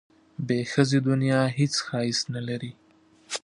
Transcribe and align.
بې 0.47 0.59
له 0.63 0.69
ښځې 0.71 0.97
دنیا 1.09 1.41
هېڅ 1.57 1.73
ښایست 1.87 2.25
نه 2.35 2.41
لري. 2.47 2.71